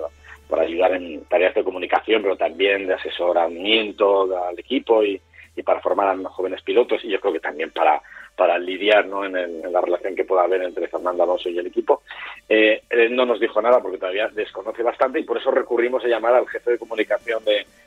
para 0.49 0.63
ayudar 0.63 0.95
en 0.95 1.23
tareas 1.27 1.55
de 1.55 1.65
comunicación, 1.65 2.23
pero 2.23 2.35
también 2.35 2.87
de 2.87 2.95
asesoramiento 2.95 4.23
al 4.43 4.59
equipo 4.59 5.05
y, 5.05 5.21
para 5.63 5.81
formar 5.81 6.09
a 6.09 6.29
jóvenes 6.29 6.63
pilotos 6.63 7.05
y 7.05 7.09
yo 7.09 7.21
creo 7.21 7.33
que 7.33 7.41
también 7.41 7.71
para, 7.71 8.01
para 8.37 8.59
lidiar 8.59 9.07
¿no? 9.07 9.25
en, 9.25 9.33
la 9.73 9.81
relación 9.81 10.15
que 10.15 10.25
pueda 10.25 10.43
haber 10.43 10.63
entre 10.63 10.89
Fernando 10.89 11.23
Alonso 11.23 11.49
y 11.49 11.59
el 11.59 11.67
equipo. 11.67 12.03
Eh, 12.49 12.83
él 12.91 13.15
no 13.17 13.25
nos 13.25 13.41
dijo 13.41 13.61
nada 13.63 13.81
porque 13.81 13.99
todavía 13.99 14.29
desconoce 14.29 14.83
bastante 14.83 15.21
y 15.21 15.25
por 15.25 15.39
eso 15.39 15.51
recurrimos 15.51 16.05
a 16.05 16.09
llamar 16.09 16.35
al 16.35 16.49
jefe 16.49 16.73
de 16.73 16.79
comunicación 16.79 17.43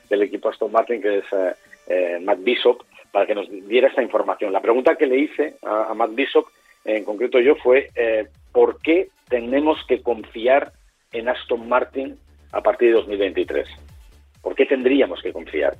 del 0.08 0.22
equipo 0.22 0.48
Aston 0.48 0.72
Martin, 0.72 1.00
que 1.00 1.18
es 1.18 1.24
eh, 1.32 1.54
eh, 1.86 2.18
Matt 2.20 2.42
Bishop, 2.42 2.82
para 3.12 3.26
que 3.26 3.34
nos 3.34 3.48
diera 3.68 3.88
esta 3.88 4.02
información. 4.02 4.52
La 4.52 4.60
pregunta 4.60 4.96
que 4.96 5.06
le 5.06 5.18
hice 5.18 5.56
a, 5.62 5.94
Matt 5.94 6.14
Bishop, 6.14 6.46
en 6.84 7.04
concreto 7.04 7.40
yo, 7.40 7.56
fue 7.56 7.88
¿por 8.52 8.80
qué 8.80 9.08
tenemos 9.28 9.84
que 9.86 10.02
confiar 10.02 10.72
en 11.12 11.28
Aston 11.28 11.68
Martin 11.68 12.18
a 12.52 12.60
partir 12.60 12.88
de 12.88 12.94
2023? 12.94 13.68
¿Por 14.42 14.54
qué 14.54 14.66
tendríamos 14.66 15.22
que 15.22 15.32
confiar? 15.32 15.76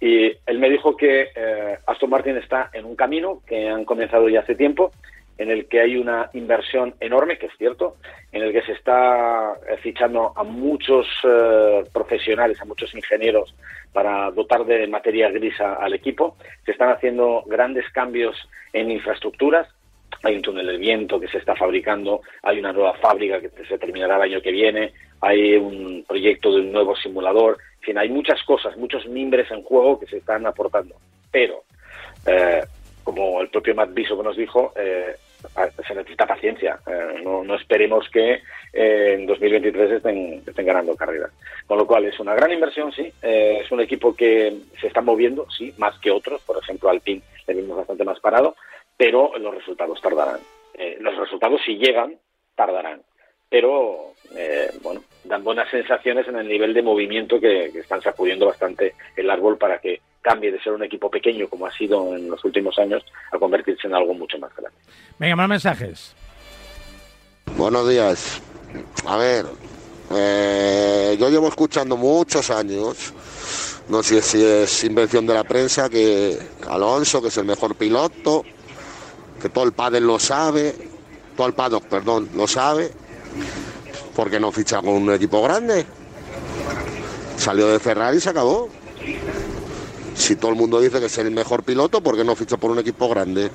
Y 0.00 0.26
él 0.46 0.58
me 0.58 0.70
dijo 0.70 0.96
que 0.96 1.28
eh, 1.34 1.78
Aston 1.86 2.10
Martin 2.10 2.36
está 2.36 2.70
en 2.72 2.84
un 2.84 2.96
camino 2.96 3.42
que 3.46 3.68
han 3.68 3.84
comenzado 3.84 4.28
ya 4.28 4.40
hace 4.40 4.54
tiempo, 4.54 4.92
en 5.38 5.50
el 5.50 5.66
que 5.66 5.80
hay 5.80 5.96
una 5.96 6.30
inversión 6.32 6.94
enorme, 7.00 7.38
que 7.38 7.46
es 7.46 7.52
cierto, 7.58 7.96
en 8.32 8.42
el 8.42 8.52
que 8.52 8.62
se 8.62 8.72
está 8.72 9.54
eh, 9.68 9.76
fichando 9.82 10.32
a 10.34 10.44
muchos 10.44 11.06
eh, 11.24 11.84
profesionales, 11.92 12.60
a 12.60 12.64
muchos 12.64 12.94
ingenieros 12.94 13.54
para 13.92 14.30
dotar 14.30 14.64
de 14.64 14.86
materia 14.86 15.30
gris 15.30 15.60
al 15.60 15.92
equipo. 15.92 16.36
Se 16.64 16.72
están 16.72 16.90
haciendo 16.90 17.42
grandes 17.46 17.88
cambios 17.90 18.36
en 18.72 18.90
infraestructuras, 18.90 19.68
hay 20.22 20.36
un 20.36 20.42
túnel 20.42 20.66
de 20.66 20.78
viento 20.78 21.20
que 21.20 21.28
se 21.28 21.38
está 21.38 21.54
fabricando, 21.54 22.22
hay 22.42 22.58
una 22.58 22.72
nueva 22.72 22.94
fábrica 22.94 23.40
que 23.40 23.50
se 23.66 23.78
terminará 23.78 24.16
el 24.16 24.22
año 24.22 24.40
que 24.40 24.52
viene, 24.52 24.92
hay 25.20 25.56
un 25.56 26.04
proyecto 26.06 26.52
de 26.52 26.60
un 26.60 26.72
nuevo 26.72 26.96
simulador, 26.96 27.58
en 27.76 27.80
fin, 27.80 27.98
hay 27.98 28.08
muchas 28.08 28.42
cosas, 28.44 28.76
muchos 28.76 29.06
mimbres 29.06 29.50
en 29.50 29.62
juego 29.62 29.98
que 29.98 30.06
se 30.06 30.18
están 30.18 30.46
aportando. 30.46 30.96
Pero, 31.30 31.64
eh, 32.26 32.62
como 33.04 33.40
el 33.40 33.48
propio 33.48 33.74
Matt 33.74 33.94
Bishop 33.94 34.22
nos 34.22 34.36
dijo, 34.36 34.72
eh, 34.76 35.14
se 35.86 35.94
necesita 35.94 36.26
paciencia. 36.26 36.80
Eh, 36.86 37.22
no, 37.22 37.54
esperemos 37.54 38.08
que 38.10 38.40
en 38.72 39.26
2023 39.26 39.92
estén, 39.92 40.42
estén, 40.46 40.66
ganando 40.66 40.96
carreras. 40.96 41.30
Con 41.66 41.78
lo 41.78 41.86
cual 41.86 42.04
es 42.06 42.18
una 42.18 42.34
gran 42.34 42.52
inversión, 42.52 42.92
sí. 42.92 43.12
es 43.22 43.70
un 43.70 43.80
equipo 43.80 44.14
que 44.14 44.56
se 44.80 44.88
está 44.88 45.00
moviendo, 45.00 45.46
sí, 45.50 45.72
más 45.78 45.98
que 46.00 46.10
otros. 46.10 46.42
Por 46.42 46.58
ejemplo, 46.58 46.90
Alpine 46.90 47.22
le 47.46 47.54
vimos 47.54 47.76
bastante 47.76 48.04
más 48.04 48.18
parado 48.18 48.56
pero 48.96 49.32
los 49.38 49.54
resultados 49.54 50.00
tardarán. 50.00 50.40
Eh, 50.74 50.96
los 51.00 51.16
resultados, 51.16 51.60
si 51.64 51.76
llegan, 51.76 52.18
tardarán. 52.54 53.02
Pero, 53.48 54.14
eh, 54.34 54.70
bueno, 54.82 55.02
dan 55.24 55.44
buenas 55.44 55.70
sensaciones 55.70 56.26
en 56.28 56.36
el 56.36 56.48
nivel 56.48 56.74
de 56.74 56.82
movimiento 56.82 57.40
que, 57.40 57.66
están 57.66 58.02
sacudiendo 58.02 58.46
bastante 58.46 58.94
el 59.16 59.30
árbol 59.30 59.56
para 59.56 59.78
que 59.78 60.00
cambie 60.20 60.50
de 60.50 60.60
ser 60.60 60.72
un 60.72 60.82
equipo 60.82 61.08
pequeño, 61.08 61.48
como 61.48 61.66
ha 61.66 61.72
sido 61.72 62.16
en 62.16 62.28
los 62.28 62.44
últimos 62.44 62.76
años, 62.78 63.04
a 63.30 63.38
convertirse 63.38 63.86
en 63.86 63.94
algo 63.94 64.12
mucho 64.14 64.38
más 64.38 64.54
grande. 64.56 64.78
Venga, 65.18 65.36
más 65.36 65.48
mensajes. 65.48 66.14
Buenos 67.56 67.88
días. 67.88 68.42
A 69.06 69.16
ver, 69.16 69.46
eh, 70.14 71.16
yo 71.18 71.30
llevo 71.30 71.48
escuchando 71.48 71.96
muchos 71.96 72.50
años, 72.50 73.14
no 73.88 74.02
sé 74.02 74.20
si 74.20 74.44
es 74.44 74.84
invención 74.84 75.26
de 75.26 75.34
la 75.34 75.44
prensa, 75.44 75.88
que 75.88 76.36
Alonso, 76.68 77.22
que 77.22 77.28
es 77.28 77.36
el 77.38 77.44
mejor 77.44 77.76
piloto, 77.76 78.44
que 79.40 79.48
todo 79.48 79.64
el 79.64 79.72
padre 79.72 80.00
lo 80.00 80.18
sabe, 80.18 80.74
todo 81.36 81.46
el 81.46 81.54
paddock, 81.54 81.84
perdón, 81.84 82.28
lo 82.34 82.48
sabe, 82.48 82.90
porque 84.14 84.40
no 84.40 84.52
ficha 84.52 84.80
con 84.80 84.94
un 84.94 85.12
equipo 85.12 85.42
grande. 85.42 85.84
Salió 87.36 87.68
de 87.68 87.78
Ferrari 87.78 88.16
y 88.16 88.20
se 88.20 88.30
acabó. 88.30 88.68
Si 90.14 90.36
todo 90.36 90.50
el 90.50 90.56
mundo 90.56 90.80
dice 90.80 90.98
que 90.98 91.06
es 91.06 91.18
el 91.18 91.30
mejor 91.30 91.62
piloto, 91.62 92.02
¿por 92.02 92.16
qué 92.16 92.24
no 92.24 92.34
ficha 92.34 92.56
por 92.56 92.70
un 92.70 92.78
equipo 92.78 93.08
grande? 93.08 93.50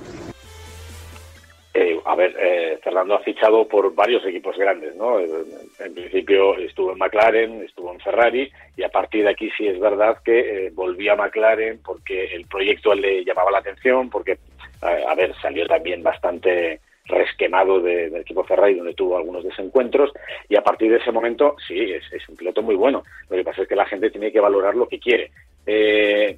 Eh, 1.73 1.99
a 2.05 2.15
ver, 2.15 2.35
eh, 2.37 2.79
Fernando 2.83 3.15
ha 3.15 3.19
fichado 3.19 3.67
por 3.67 3.93
varios 3.95 4.25
equipos 4.25 4.57
grandes, 4.57 4.95
¿no? 4.95 5.19
En 5.19 5.93
principio 5.93 6.57
estuvo 6.57 6.91
en 6.91 6.97
McLaren, 6.97 7.63
estuvo 7.63 7.91
en 7.93 7.99
Ferrari 7.99 8.51
y 8.75 8.83
a 8.83 8.89
partir 8.89 9.23
de 9.23 9.31
aquí 9.31 9.49
sí 9.57 9.67
es 9.67 9.79
verdad 9.79 10.17
que 10.23 10.67
eh, 10.67 10.71
volvió 10.73 11.13
a 11.13 11.15
McLaren 11.15 11.79
porque 11.83 12.35
el 12.35 12.45
proyecto 12.45 12.93
le 12.93 13.23
llamaba 13.23 13.51
la 13.51 13.59
atención, 13.59 14.09
porque 14.09 14.37
a, 14.81 15.15
ver, 15.15 15.33
salió 15.41 15.65
también 15.67 16.03
bastante 16.03 16.81
resquemado 17.11 17.79
del 17.79 18.15
equipo 18.15 18.43
Ferrari, 18.43 18.75
donde 18.75 18.93
tuvo 18.93 19.17
algunos 19.17 19.43
desencuentros, 19.43 20.11
y 20.49 20.55
a 20.55 20.63
partir 20.63 20.91
de 20.91 20.97
ese 20.97 21.11
momento, 21.11 21.55
sí, 21.67 21.79
es, 21.79 22.29
un 22.29 22.35
piloto 22.35 22.61
muy 22.61 22.75
bueno. 22.75 23.03
Lo 23.29 23.37
que 23.37 23.43
pasa 23.43 23.61
es 23.61 23.67
que 23.67 23.75
la 23.75 23.85
gente 23.85 24.09
tiene 24.09 24.31
que 24.31 24.39
valorar 24.39 24.75
lo 24.75 24.87
que 24.87 24.99
quiere. 24.99 25.31
Eh, 25.65 26.37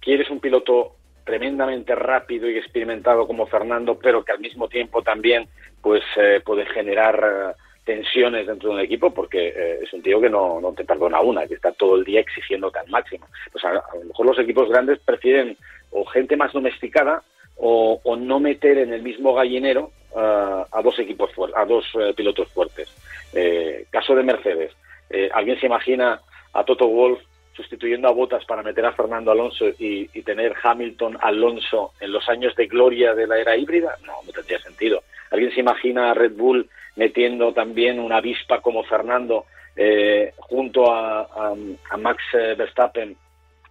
¿Quieres 0.00 0.30
un 0.30 0.40
piloto 0.40 0.96
tremendamente 1.24 1.94
rápido 1.94 2.48
y 2.48 2.56
experimentado 2.56 3.26
como 3.26 3.46
Fernando, 3.46 3.98
pero 3.98 4.24
que 4.24 4.32
al 4.32 4.40
mismo 4.40 4.68
tiempo 4.68 5.02
también 5.02 5.46
pues 5.80 6.02
eh, 6.16 6.40
puede 6.44 6.66
generar 6.66 7.22
eh, 7.22 7.60
tensiones 7.84 8.46
dentro 8.46 8.70
de 8.70 8.74
un 8.76 8.80
equipo 8.80 9.12
porque 9.12 9.78
es 9.82 9.92
un 9.92 10.02
tío 10.02 10.20
que 10.20 10.30
no, 10.30 10.60
no, 10.60 10.72
te 10.72 10.84
perdona 10.84 11.20
una, 11.20 11.46
que 11.46 11.54
está 11.54 11.72
todo 11.72 11.96
el 11.96 12.04
día 12.04 12.20
exigiendo 12.20 12.72
al 12.74 12.88
máximo. 12.88 13.26
Pues 13.52 13.64
a, 13.64 13.72
lo 13.72 14.04
mejor 14.06 14.26
los 14.26 14.38
equipos 14.38 14.68
grandes 14.68 14.98
prefieren 15.00 15.56
o 15.90 16.04
gente 16.06 16.36
más 16.36 16.52
domesticada 16.52 17.22
o, 17.62 18.16
no 18.16 18.40
meter 18.40 18.78
en 18.78 18.92
el 18.92 19.02
mismo 19.02 19.34
gallinero 19.34 19.92
uh, 20.12 20.64
a 20.70 20.80
dos 20.82 20.98
equipos 20.98 21.30
a 21.54 21.64
dos 21.64 21.84
uh, 21.94 22.14
pilotos 22.14 22.48
fuertes. 22.48 22.88
Eh, 23.32 23.86
caso 23.90 24.14
de 24.14 24.22
Mercedes, 24.22 24.72
eh, 25.10 25.28
¿alguien 25.32 25.60
se 25.60 25.66
imagina 25.66 26.20
a 26.52 26.64
Toto 26.64 26.88
Wolf 26.88 27.20
sustituyendo 27.54 28.08
a 28.08 28.12
Bottas 28.12 28.44
para 28.46 28.62
meter 28.62 28.84
a 28.86 28.92
Fernando 28.92 29.30
Alonso 29.30 29.68
y, 29.78 30.08
y, 30.12 30.22
tener 30.22 30.54
Hamilton 30.62 31.18
Alonso 31.20 31.92
en 32.00 32.12
los 32.12 32.28
años 32.28 32.56
de 32.56 32.66
gloria 32.66 33.14
de 33.14 33.26
la 33.26 33.38
era 33.38 33.56
híbrida? 33.56 33.96
No, 34.06 34.14
no 34.24 34.32
tendría 34.32 34.58
sentido. 34.58 35.02
¿Alguien 35.30 35.52
se 35.52 35.60
imagina 35.60 36.10
a 36.10 36.14
Red 36.14 36.32
Bull 36.32 36.68
metiendo 36.96 37.52
también 37.52 38.00
una 38.00 38.16
avispa 38.16 38.60
como 38.60 38.82
Fernando 38.84 39.44
eh, 39.76 40.32
junto 40.38 40.90
a, 40.90 41.20
a, 41.20 41.54
a 41.90 41.96
Max 41.98 42.22
Verstappen 42.32 43.16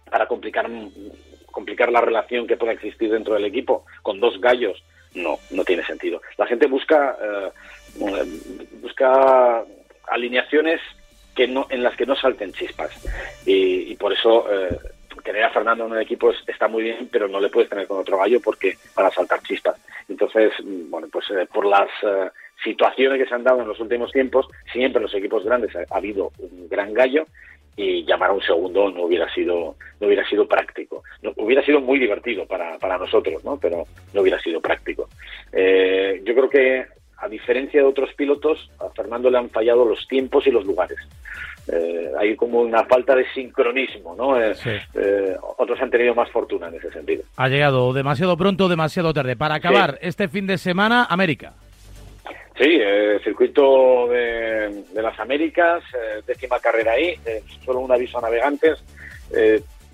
para 0.08 0.26
complicar 0.26 0.68
complicar 1.50 1.90
la 1.92 2.00
relación 2.00 2.46
que 2.46 2.56
pueda 2.56 2.72
existir 2.72 3.10
dentro 3.10 3.34
del 3.34 3.44
equipo 3.44 3.84
con 4.02 4.20
dos 4.20 4.40
gallos, 4.40 4.82
no, 5.14 5.38
no 5.50 5.64
tiene 5.64 5.84
sentido. 5.84 6.20
La 6.36 6.46
gente 6.46 6.66
busca, 6.66 7.16
eh, 7.22 7.50
busca 8.80 9.64
alineaciones 10.08 10.80
que 11.34 11.46
no, 11.46 11.66
en 11.70 11.82
las 11.82 11.96
que 11.96 12.06
no 12.06 12.16
salten 12.16 12.52
chispas. 12.52 12.90
Y, 13.46 13.94
por 13.96 14.12
eso 14.12 14.46
eh, 14.50 14.78
tener 15.24 15.44
a 15.44 15.50
Fernando 15.50 15.84
en 15.84 15.92
un 15.92 16.00
equipo 16.00 16.32
está 16.46 16.68
muy 16.68 16.82
bien, 16.84 17.08
pero 17.10 17.28
no 17.28 17.40
le 17.40 17.50
puedes 17.50 17.68
tener 17.68 17.86
con 17.86 17.98
otro 17.98 18.18
gallo 18.18 18.40
porque 18.40 18.76
para 18.94 19.10
saltar 19.10 19.42
chispas. 19.42 19.76
Entonces, 20.08 20.52
bueno, 20.64 21.08
pues 21.10 21.26
eh, 21.30 21.46
por 21.52 21.66
las 21.66 21.88
situaciones 22.62 23.18
que 23.18 23.26
se 23.26 23.34
han 23.34 23.44
dado 23.44 23.62
en 23.62 23.68
los 23.68 23.80
últimos 23.80 24.12
tiempos, 24.12 24.46
siempre 24.72 24.98
en 24.98 25.04
los 25.04 25.14
equipos 25.14 25.44
grandes 25.44 25.74
ha 25.74 25.96
habido 25.96 26.30
un 26.38 26.68
gran 26.68 26.92
gallo 26.92 27.26
y 27.76 28.04
llamar 28.04 28.30
a 28.30 28.34
un 28.34 28.42
segundo 28.42 28.90
no 28.90 29.02
hubiera 29.02 29.32
sido 29.32 29.76
no 30.00 30.06
hubiera 30.06 30.26
sido 30.28 30.46
práctico. 30.46 31.02
No, 31.22 31.32
hubiera 31.36 31.64
sido 31.64 31.80
muy 31.80 31.98
divertido 31.98 32.46
para, 32.46 32.78
para 32.78 32.98
nosotros 32.98 33.44
no 33.44 33.58
pero 33.58 33.84
no 34.12 34.20
hubiera 34.20 34.40
sido 34.40 34.60
práctico. 34.60 35.08
Eh, 35.52 36.22
yo 36.24 36.34
creo 36.34 36.50
que 36.50 36.86
a 37.18 37.28
diferencia 37.28 37.80
de 37.80 37.86
otros 37.86 38.12
pilotos 38.14 38.70
a 38.80 38.88
Fernando 38.90 39.30
le 39.30 39.38
han 39.38 39.50
fallado 39.50 39.84
los 39.84 40.06
tiempos 40.08 40.46
y 40.46 40.50
los 40.50 40.64
lugares. 40.64 40.98
Eh, 41.70 42.10
hay 42.18 42.36
como 42.36 42.60
una 42.62 42.84
falta 42.84 43.14
de 43.14 43.30
sincronismo 43.32 44.16
no 44.16 44.40
eh, 44.40 45.36
otros 45.58 45.80
han 45.80 45.90
tenido 45.90 46.14
más 46.14 46.30
fortuna 46.30 46.68
en 46.68 46.74
ese 46.74 46.90
sentido. 46.90 47.22
Ha 47.36 47.48
llegado 47.48 47.92
demasiado 47.92 48.36
pronto 48.36 48.68
demasiado 48.68 49.12
tarde. 49.12 49.36
Para 49.36 49.56
acabar 49.56 49.98
este 50.00 50.28
fin 50.28 50.46
de 50.46 50.58
semana 50.58 51.06
América 51.08 51.54
Sí, 52.60 52.78
eh, 52.78 53.18
circuito 53.24 54.06
de, 54.08 54.84
las 54.92 55.18
Américas, 55.18 55.82
eh, 55.94 56.20
décima 56.26 56.58
carrera 56.58 56.92
ahí, 56.92 57.18
eh, 57.24 57.42
solo 57.64 57.80
un 57.80 57.90
aviso 57.90 58.18
a 58.18 58.20
navegantes. 58.20 58.84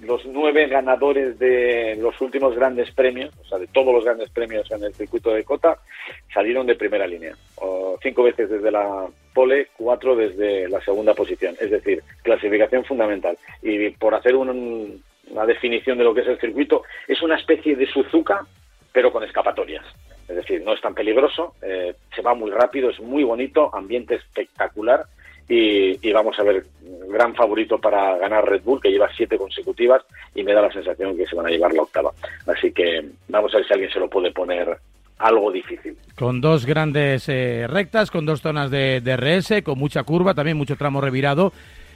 los 0.03 0.27
nueve 0.27 0.67
ganadores 0.67 1.39
de 1.39 1.97
los 2.01 2.21
últimos 2.21 2.57
grandes 2.57 2.91
premios, 2.91 3.33
o 3.41 3.45
sea, 3.45 3.59
de 3.59 3.69
todos 3.69 3.95
los 3.95 4.05
grandes 4.05 4.31
premios 4.31 4.69
en 4.73 4.83
el 4.83 4.93
circuito 4.95 5.31
de 5.31 5.45
Cota, 5.45 5.79
salieron 6.35 6.67
de 6.67 6.75
primera 6.75 7.07
línea. 7.07 7.37
cinco 8.03 8.25
veces 8.25 8.51
desde 8.51 8.73
la 8.73 9.07
pole, 9.33 9.69
cuatro 9.77 10.17
desde 10.17 10.69
la 10.69 10.81
segunda 10.81 11.15
posición. 11.15 11.55
Es 11.61 11.71
decir, 11.71 12.03
clasificación 12.23 12.85
fundamental. 12.85 13.39
Y 13.63 13.91
por 13.91 14.13
hacer 14.15 14.35
una 14.35 15.47
definición 15.47 15.99
de 15.99 16.05
lo 16.05 16.13
que 16.13 16.23
es 16.23 16.29
el 16.29 16.41
circuito, 16.41 16.83
es 17.07 17.23
una 17.23 17.37
especie 17.37 17.77
de 17.77 17.87
Suzuka, 17.87 18.45
pero 18.93 19.13
con 19.13 19.23
escapatorias. 19.23 19.87
Es 20.29 20.37
decir, 20.37 20.63
no 20.65 20.73
es 20.73 20.81
tan 20.81 20.95
peligroso, 20.95 21.55
eh, 21.63 21.95
se 22.15 22.23
va 22.23 22.35
muy 22.35 22.51
rápido, 22.51 22.91
es 22.91 23.01
muy 23.01 23.23
bonito, 23.25 23.75
ambiente 23.75 24.17
espectacular 24.17 25.05
y, 25.49 26.13
vamos 26.13 26.37
a 26.41 26.43
ver, 26.43 26.65
gran 27.09 27.35
favorito 27.35 27.79
para 27.79 28.17
ganar 28.19 28.49
Red 28.49 28.63
Bull, 28.63 28.81
que 28.81 28.91
lleva 28.91 29.09
siete 29.17 29.39
consecutivas 29.39 30.03
y 30.35 30.43
me 30.43 30.53
da 30.53 30.63
la 30.63 30.73
sensación 30.73 31.17
que 31.17 31.27
se 31.27 31.37
van 31.37 31.47
a 31.47 31.51
llevar 31.51 31.73
la 31.73 31.83
octava. 31.83 32.11
Así 32.47 32.73
que 32.73 33.05
vamos 33.29 33.55
a 33.55 33.59
ver 33.59 33.67
si 33.67 33.73
alguien 33.73 33.91
se 33.93 34.01
lo 34.01 34.11
puede 34.11 34.33
poner 34.33 34.77
algo 35.19 35.53
difícil. 35.53 35.97
Con 36.19 36.41
dos 36.41 36.67
grandes 36.67 37.29
eh, 37.29 37.67
rectas, 37.69 38.11
con 38.11 38.27
dos 38.27 38.43
zonas 38.43 38.73
de, 38.73 39.01
de 39.01 39.17
RS, 39.17 39.63
con 39.63 39.79
mucha 39.79 40.03
curva, 40.03 40.35
también 40.35 40.57
mucho 40.57 40.77
tramo 40.77 41.01
revirado 41.01 41.53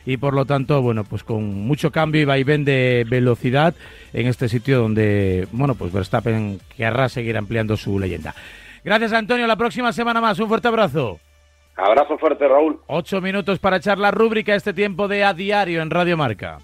y 0.07 0.17
por 0.17 0.35
lo 0.35 0.45
tanto, 0.45 0.83
bueno, 0.83 1.05
pues 1.05 1.23
con 1.25 1.67
mucho 1.67 1.91
cambio 1.91 2.23
y 2.23 2.25
vaivén 2.25 2.65
de 2.65 3.07
velocidad 3.09 3.75
en 4.13 4.27
este 4.27 4.49
sitio 4.49 4.81
donde, 4.81 5.47
bueno, 5.53 5.75
pues 5.75 5.93
Verstappen 5.93 6.59
querrá 6.77 7.09
seguir 7.09 7.37
ampliando 7.37 7.77
su 7.77 7.99
leyenda. 7.99 8.35
Gracias, 8.85 9.13
Antonio. 9.13 9.47
La 9.47 9.57
próxima 9.57 9.93
semana 9.93 10.21
más. 10.21 10.39
Un 10.39 10.49
fuerte 10.49 10.69
abrazo. 10.69 11.19
Abrazo 11.77 12.19
fuerte, 12.19 12.47
Raúl. 12.47 12.79
Ocho 12.87 13.21
minutos 13.21 13.59
para 13.59 13.77
echar 13.77 13.99
la 13.99 14.11
rúbrica 14.11 14.55
este 14.55 14.73
tiempo 14.73 15.09
de 15.09 15.25
a 15.25 15.33
diario 15.33 15.81
en 15.81 15.91
Radio 15.91 16.17
Marca. 16.17 16.59